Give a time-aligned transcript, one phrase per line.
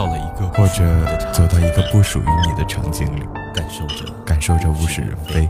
[0.00, 0.82] 到了一个或者
[1.30, 3.22] 走到一个不属于你的场景里，
[3.54, 5.46] 感受着感受着物是人非。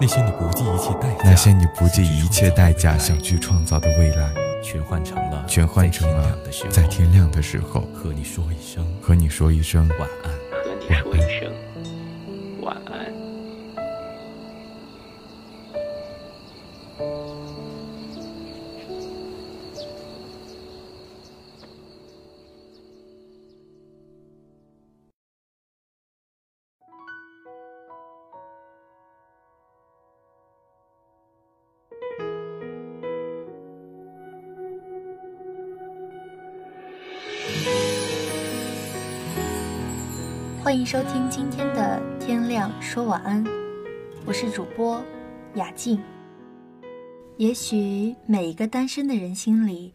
[0.00, 4.30] 那些你不计一切代价，那些你不计一切代价想去创造的未来，
[4.62, 6.38] 全换成了全换成了
[6.70, 10.30] 在天亮的时候和你说一声和你说一声晚安。
[10.62, 11.52] 和你说一声
[12.62, 12.94] 晚安。
[40.66, 43.44] 欢迎收听今天的《天亮说晚安》，
[44.24, 45.00] 我是主播
[45.54, 46.02] 雅静。
[47.36, 49.94] 也许每一个单身的人心里，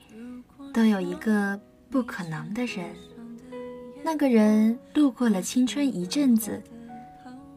[0.73, 2.85] 都有一个不可能的人，
[4.01, 6.63] 那个人路过了青春一阵子，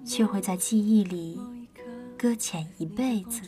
[0.05, 1.41] 却会在记忆里
[2.19, 3.43] 搁浅一辈子。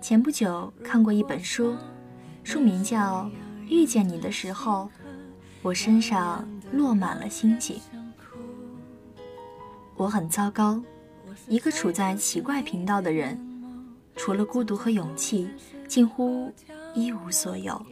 [0.00, 1.76] 前不久看过一本书，
[2.44, 3.24] 书名叫
[3.68, 4.90] 《遇见你的时候》，
[5.62, 7.80] 我身上落满了星星。
[9.94, 10.80] 我很糟糕，
[11.46, 13.38] 一个处在奇怪频道的人，
[14.16, 15.50] 除了孤独和勇气，
[15.86, 16.50] 近乎
[16.94, 17.84] 一无所有。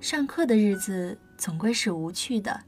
[0.00, 2.60] 上课的日子总归是无趣的，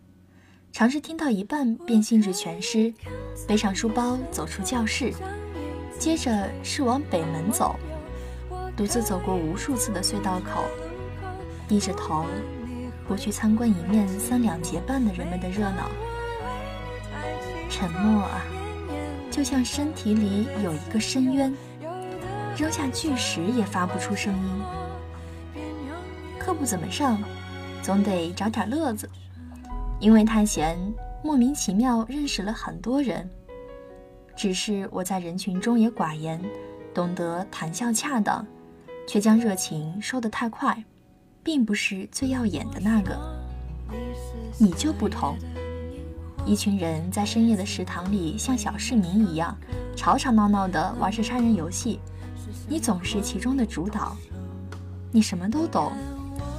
[0.71, 2.95] 尝试听到一半便兴致全失，
[3.49, 5.13] 背上书包走出教室，
[5.99, 7.75] 接着是往北门走，
[8.77, 10.63] 独自走过无数次的隧道口，
[11.67, 12.25] 低着头，
[13.07, 15.91] 不去参观一面三两结伴的人们的热闹。
[17.69, 18.43] 沉默啊，
[19.31, 21.55] 就像身体里有一个深渊，
[22.57, 25.63] 扔下巨石也发不出声音。
[26.39, 27.19] 课不怎么上，
[27.83, 29.09] 总得找点乐子。
[29.99, 30.79] 因为太闲，
[31.23, 33.29] 莫名其妙认识了很多人。
[34.37, 36.41] 只是我在人群中也寡言，
[36.95, 38.47] 懂得谈笑恰当，
[39.09, 40.85] 却将热情收得太快，
[41.47, 43.17] 并不是最耀眼的那个。
[44.59, 45.39] 你就不同。
[46.45, 49.57] 一群人在深夜的食堂里，像小市民一样
[49.95, 52.01] 吵吵闹闹地玩着杀人游戏，
[52.69, 54.17] 你总是其中的主导。
[55.13, 55.93] 你什么都懂，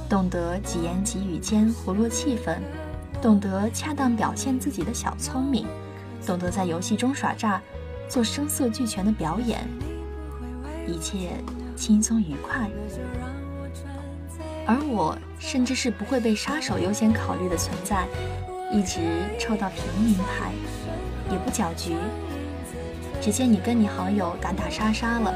[0.08, 2.56] 懂得几言几语间活络气氛，
[3.20, 5.66] 懂得恰当表现自己的小聪明，
[6.26, 7.60] 懂得在游戏中耍诈，
[8.08, 9.68] 做声色俱全的表演，
[10.86, 11.44] 一切
[11.76, 12.70] 轻松愉快。
[14.68, 18.06] 而我甚至是不会被杀手优先考虑的存在。
[18.70, 19.00] 一直
[19.40, 20.52] 抽到平民牌，
[21.32, 21.96] 也不搅局。
[23.18, 25.34] 只见你跟你好友打打杀杀了，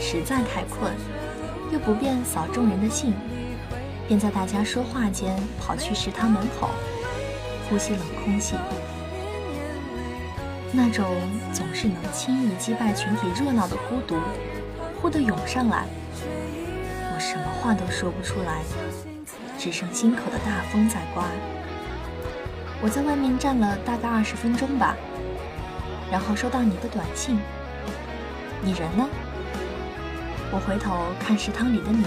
[0.00, 0.92] 实在太困，
[1.72, 3.14] 又不便扫众人的兴，
[4.08, 6.70] 便在大家说话间跑去食堂门口，
[7.70, 8.56] 呼吸冷空气。
[10.72, 11.06] 那种
[11.52, 14.16] 总是能轻易击败群体热闹的孤独，
[15.00, 15.86] 忽地涌上来，
[17.18, 18.62] 我什么话都说不出来，
[19.58, 21.24] 只剩心口的大风在刮。
[22.80, 24.94] 我在外面站了大概二十分钟吧，
[26.12, 27.40] 然后收到你的短信。
[28.62, 29.04] 你人呢？
[30.52, 32.04] 我回头看食堂里的你，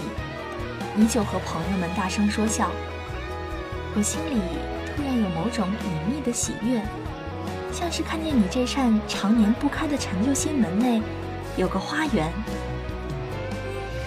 [0.95, 2.72] 依旧和朋友们大声说笑。
[3.93, 4.39] 我心里
[4.95, 6.81] 突然有某种隐秘的喜悦，
[7.73, 11.01] 像是看见你这扇常年不开的陈旧心门内
[11.57, 12.31] 有个花园。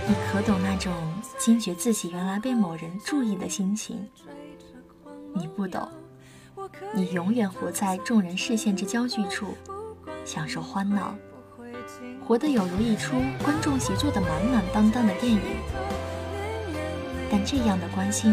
[0.06, 0.92] 你可懂那种
[1.38, 4.06] 惊觉自己原来被某人注意的心情？
[5.34, 5.88] 你不懂。
[6.94, 9.54] 你永远活在众人视线之焦距处，
[10.24, 11.14] 享受欢闹，
[12.26, 15.40] 活得有如一出观众席坐得满满当当的电影。
[17.30, 18.30] 但这样的关心，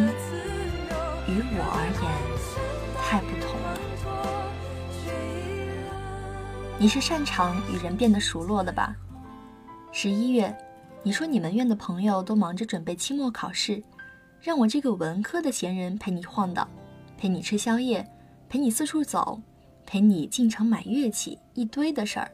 [1.27, 2.12] 于我而言
[3.01, 3.79] 太不同了。
[6.77, 8.95] 你是擅长与人变得熟络的吧？
[9.91, 10.56] 十一月，
[11.03, 13.81] 你说你们院的朋友都忙着准备期末考试，
[14.42, 16.68] 让我这个文科的闲人陪你晃荡，
[17.18, 18.07] 陪你吃宵夜。
[18.48, 19.42] 陪你四处走，
[19.86, 22.30] 陪你进城买乐器，一堆的事儿。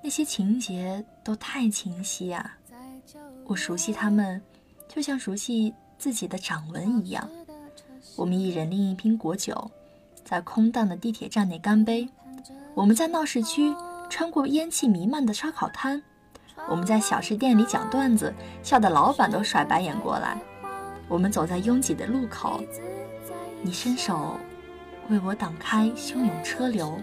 [0.00, 2.56] 那些情节都太清晰啊，
[3.44, 4.40] 我熟悉他们，
[4.86, 7.28] 就像熟悉自己的掌纹一样。
[8.14, 9.68] 我们一人拎一瓶果酒，
[10.24, 12.08] 在空荡的地铁站内干杯。
[12.76, 13.74] 我们在闹市区
[14.08, 16.00] 穿过烟气弥漫的烧烤摊，
[16.68, 18.32] 我们在小吃店里讲段子，
[18.62, 20.36] 笑得老板都甩白眼过来。
[21.08, 22.62] 我们走在拥挤的路口，
[23.60, 24.36] 你伸手
[25.08, 26.98] 为我挡开汹涌车流，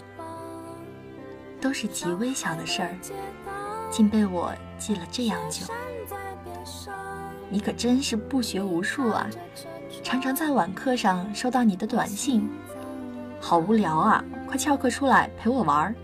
[1.62, 2.96] 都是极微小的事儿，
[3.92, 5.66] 竟被我记了这样久。
[7.50, 9.28] 你可真是不学无术啊！
[10.04, 12.50] 常常在晚课上收到你的短信，
[13.40, 14.24] 好无聊啊！
[14.48, 15.96] 快翘课出来陪我玩儿。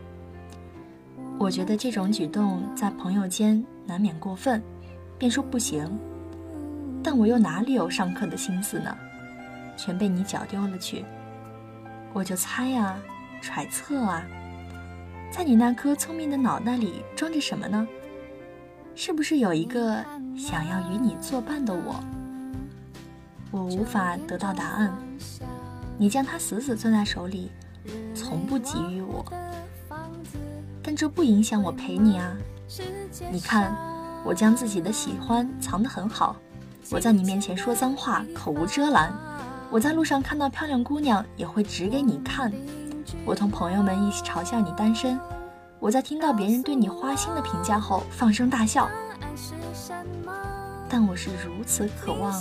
[1.37, 4.61] 我觉得这种举动在朋友间难免过分，
[5.17, 5.85] 便说不行。
[7.03, 8.95] 但我又哪里有上课的心思呢？
[9.77, 11.05] 全被你搅丢了去。
[12.13, 12.97] 我就猜啊，
[13.41, 14.25] 揣测啊，
[15.29, 17.85] 在你那颗聪明的脑袋里装着什么呢？
[18.95, 20.03] 是不是有一个
[20.37, 22.01] 想要与你作伴的我？
[23.51, 24.97] 我无法得到答案。
[25.97, 27.51] 你将它死死攥在手里，
[28.15, 29.23] 从不给予我。
[30.95, 32.31] 这不影响我陪你啊。
[33.31, 33.75] 你看，
[34.24, 36.36] 我将自己的喜欢藏得很好。
[36.92, 39.12] 我在你面前说脏话，口无遮拦。
[39.69, 42.51] 我在路上看到漂亮姑娘，也会指给你看。
[43.25, 45.19] 我同朋友们一起嘲笑你单身。
[45.80, 48.89] 我在听到别人对你花心的评价后放声大笑，
[50.89, 52.33] 但我是如此渴望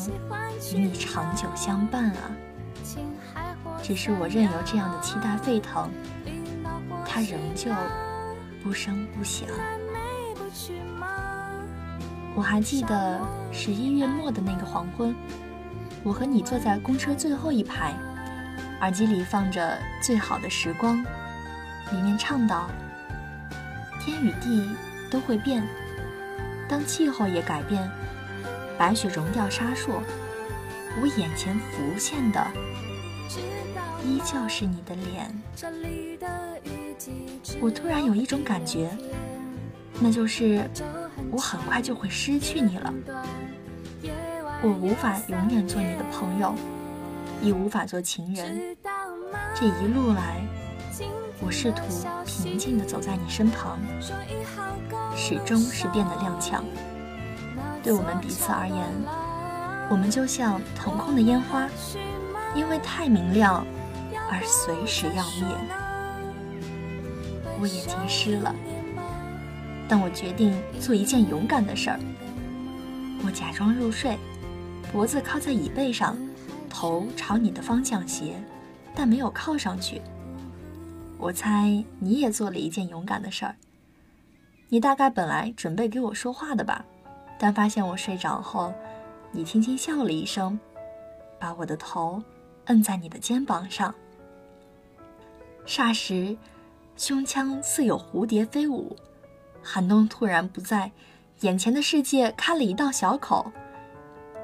[0.72, 2.30] 与你长久相伴啊！
[3.82, 5.90] 只是我任由这样的期待沸腾，
[7.06, 7.70] 它仍旧
[8.64, 9.46] 不声不响。
[12.34, 13.20] 我还记得
[13.52, 15.14] 十一月末的那个黄昏，
[16.02, 17.94] 我和你坐在公车最后一排，
[18.80, 19.60] 耳机里放着
[20.02, 20.96] 《最好的时光》，
[21.94, 22.70] 里面唱道。
[24.00, 24.74] 天与地
[25.10, 25.62] 都会变，
[26.66, 27.88] 当气候也改变，
[28.78, 30.00] 白雪融掉沙烁，
[31.00, 32.44] 我眼前浮现的
[34.02, 36.13] 依旧是你的脸。
[37.60, 38.90] 我突然有一种感觉，
[40.00, 40.68] 那就是
[41.30, 42.92] 我很快就会失去你了。
[44.62, 46.54] 我无法永远做你的朋友，
[47.42, 48.76] 亦无法做情人。
[49.54, 50.44] 这一路来。
[51.40, 51.82] 我试图
[52.24, 53.78] 平静地走在你身旁，
[55.14, 56.62] 始终是变得踉跄。
[57.82, 58.78] 对我们彼此而言，
[59.90, 61.68] 我们就像腾空的烟花，
[62.54, 63.66] 因为太明亮
[64.30, 65.83] 而随时要灭。
[67.60, 68.54] 我眼睛湿了，
[69.88, 72.00] 但我决定做一件勇敢的事儿。
[73.24, 74.18] 我假装入睡，
[74.92, 76.16] 脖子靠在椅背上，
[76.68, 78.34] 头朝你的方向斜，
[78.94, 80.02] 但没有靠上去。
[81.16, 83.54] 我猜你也做了一件勇敢的事儿。
[84.68, 86.84] 你大概本来准备给我说话的吧，
[87.38, 88.74] 但发现我睡着后，
[89.30, 90.58] 你轻轻笑了一声，
[91.38, 92.22] 把我的头
[92.66, 93.94] 摁在你的肩膀上。
[95.66, 96.36] 霎时，
[96.96, 98.96] 胸腔似有蝴蝶飞舞，
[99.62, 100.90] 寒冬突然不在，
[101.40, 103.50] 眼前的世界开了一道小口，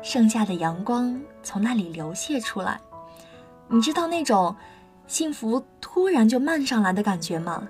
[0.02, 2.80] 剩下的阳光从那里流泻出来。
[3.68, 4.54] 你知道那种？
[5.06, 7.66] 幸福突然就漫上来的感觉吗？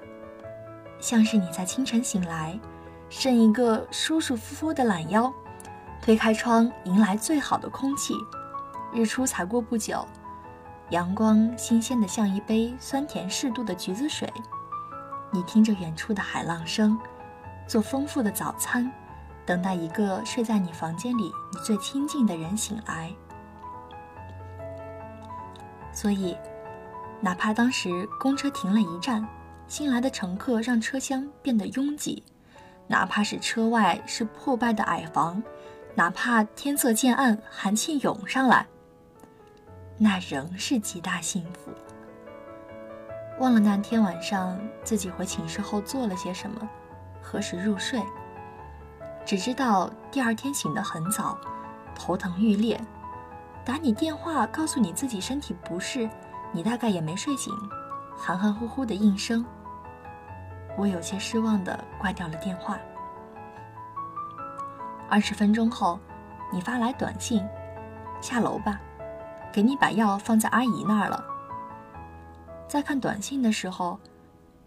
[0.99, 2.61] 像是你在清晨醒来，
[3.09, 5.33] 伸一个舒舒服服的懒腰，
[6.03, 8.13] 推开窗迎来最好的空气。
[8.93, 10.07] 日出才过不久，
[10.91, 14.31] 阳光新鲜的像一杯酸甜适度的橘子水。
[15.31, 16.99] 你听着远处的海浪声，
[17.67, 18.91] 做丰富的早餐，
[19.47, 23.13] 等待一个睡在你房间里你最亲近的人醒来。
[25.93, 26.37] 所以。
[27.23, 29.23] 哪怕当时公车停了一站，
[29.69, 32.25] 新来的乘客让车厢变得拥挤，
[32.87, 35.43] 哪怕是车外是破败的矮房，
[35.95, 38.67] 哪怕天色渐暗，寒气涌上来，
[39.99, 41.71] 那仍是极大幸福。
[43.41, 46.69] 忘了那天晚上自己回寝室后做了些什么，
[47.23, 47.99] 何时入睡，
[49.25, 51.39] 只知道第二天醒得很早，
[51.95, 52.79] 头疼欲裂，
[53.65, 56.09] 打你电话告诉你自己身体不适。
[56.53, 57.55] 你大概也没睡醒，
[58.15, 59.43] 含含糊糊的应声。
[60.77, 62.77] 我有些失望的挂掉了电话。
[65.09, 65.99] 二十分钟后，
[66.53, 67.43] 你发来短信
[68.21, 68.79] ：“下楼吧，
[69.51, 71.25] 给你把药放在阿姨那儿了。”
[72.71, 73.99] 在看短信的时候，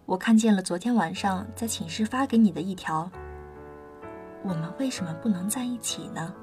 [0.05, 3.09] 我看见了昨天晚上在寝室发给你的一条
[4.43, 6.33] ：“我们为什么不能在一起呢？”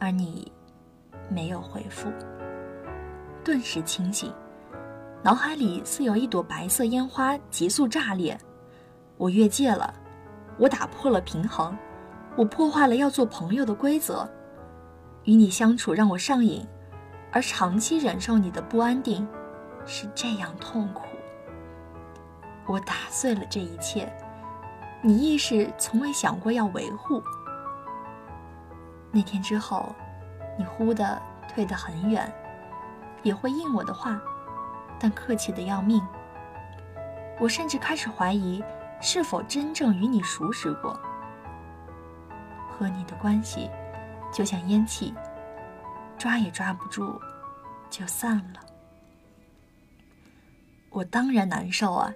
[0.00, 0.50] 而你
[1.28, 2.10] 没有回复。
[3.44, 4.32] 顿时清醒，
[5.22, 8.34] 脑海里似有一朵白色烟花急速炸裂。
[9.18, 9.92] 我越界了，
[10.56, 11.76] 我打破了平衡，
[12.34, 14.26] 我破坏了要做朋友的规则。
[15.24, 16.66] 与你相处让我上瘾，
[17.30, 19.28] 而长期忍受你的不安定，
[19.88, 21.06] 是这样痛苦。
[22.66, 24.12] 我打碎了这一切，
[25.00, 27.22] 你亦是从未想过要维护。
[29.10, 29.94] 那天之后，
[30.58, 32.30] 你忽的退得很远，
[33.22, 34.20] 也会应我的话，
[35.00, 36.06] 但客气的要命。
[37.40, 38.62] 我甚至开始怀疑，
[39.00, 41.00] 是否真正与你熟识过。
[42.68, 43.70] 和你的关系，
[44.30, 45.14] 就像烟气，
[46.18, 47.18] 抓也抓不住，
[47.88, 48.67] 就散了。
[50.90, 52.14] 我当然难受啊，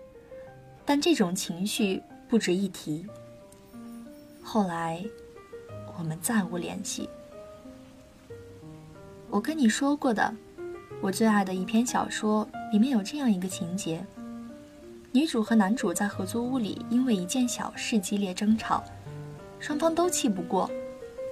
[0.84, 3.06] 但这种情绪不值一提。
[4.42, 5.04] 后来，
[5.98, 7.08] 我们再无联系。
[9.30, 10.34] 我跟你说过的，
[11.00, 14.04] 我最爱的一篇小说里面有这样一个情节。
[15.12, 18.82] 女主和男主在合租屋里，因为一件小事激烈争吵，
[19.60, 20.70] 双方都气不过，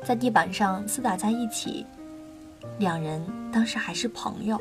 [0.05, 1.87] 在地板上厮打在一起。
[2.79, 4.61] 两人当时还是朋友，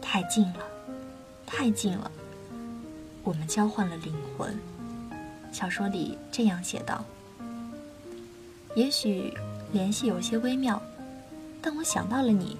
[0.00, 0.67] 太近了，
[1.50, 2.10] 太近了，
[3.24, 4.54] 我们交换了灵魂。
[5.50, 7.02] 小说里这样写道。
[8.76, 9.32] 也许
[9.72, 10.80] 联系有些微妙，
[11.62, 12.58] 但我想到了你。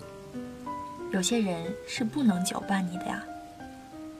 [1.12, 3.23] 有些人是不能久伴你的呀。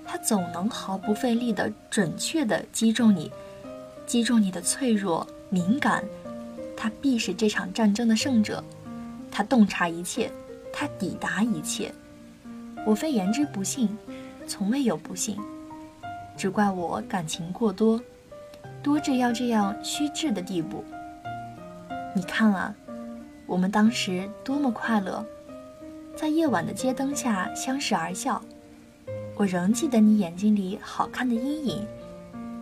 [0.07, 3.33] 他总能毫不费力地准确地击中你，
[4.07, 6.05] 击中你的脆弱敏感。
[6.77, 8.63] 他必是这场战争的胜者，
[9.31, 10.31] 他洞察一切，
[10.73, 11.93] 他抵达一切。
[12.87, 13.89] 我非言之不信，
[14.49, 15.39] 从未有不幸，
[16.37, 18.01] 只怪我感情过多，
[18.83, 20.83] 多至要这样虚掷的地步。
[22.15, 22.75] 你看啊，
[23.47, 25.25] 我们当时多么快乐，
[26.17, 28.43] 在夜晚的街灯下相视而笑。
[29.37, 31.87] 我仍记得你眼睛里好看的阴影，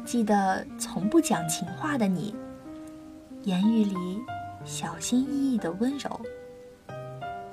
[0.04, 2.34] 记得从不讲情话的你，
[3.44, 3.94] 言语里
[4.64, 6.20] 小心翼翼的温柔。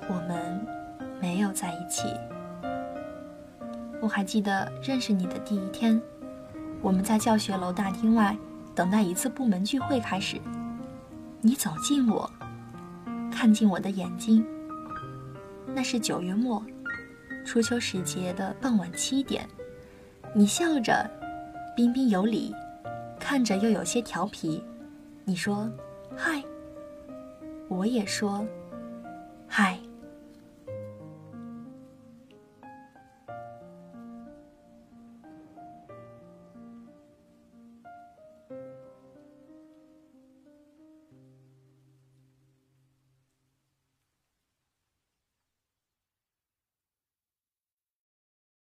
[0.08, 0.66] 我们
[1.20, 2.02] 没有在一起。
[4.04, 5.98] 我还记得认识你的第一天，
[6.82, 8.36] 我们在教学楼大厅外
[8.74, 10.38] 等待一次部门聚会开始。
[11.40, 12.30] 你走近我，
[13.32, 14.44] 看进我的眼睛。
[15.74, 16.62] 那是九月末。
[17.46, 19.48] 初秋时节的傍晚七点，
[20.34, 21.10] 你笑着，
[21.74, 22.54] 彬彬有礼，
[23.18, 24.62] 看着又有些调皮。
[25.24, 25.66] 你说
[26.14, 26.44] ：“嗨。”
[27.68, 28.46] 我也说
[29.48, 29.78] ：“嗨。”